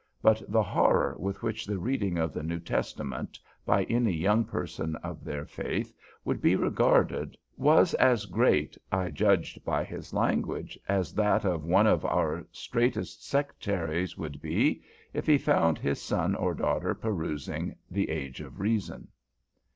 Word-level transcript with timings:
But 0.23 0.41
the 0.51 0.63
horror 0.63 1.15
with 1.19 1.43
which 1.43 1.67
the 1.67 1.77
reading 1.77 2.17
of 2.17 2.33
the 2.33 2.41
New 2.41 2.57
Testament 2.59 3.37
by 3.67 3.83
any 3.83 4.13
young 4.13 4.45
person 4.45 4.95
of 4.95 5.23
their 5.23 5.45
faith 5.45 5.93
would 6.25 6.41
be 6.41 6.55
regarded 6.55 7.37
was 7.55 7.93
as 7.93 8.25
great, 8.25 8.75
I 8.91 9.11
judged 9.11 9.63
by 9.63 9.83
his 9.83 10.11
language, 10.11 10.75
as 10.87 11.13
that 11.13 11.45
of 11.45 11.65
one 11.65 11.85
of 11.85 12.03
our 12.03 12.47
straitest 12.51 13.23
sectaries 13.27 14.17
would 14.17 14.41
be, 14.41 14.81
if 15.13 15.27
he 15.27 15.37
found 15.37 15.77
his 15.77 16.01
son 16.01 16.33
or 16.33 16.55
daughter 16.55 16.95
perusing 16.95 17.75
the 17.91 18.09
"Age 18.09 18.41
of 18.41 18.59
Reason." 18.59 19.07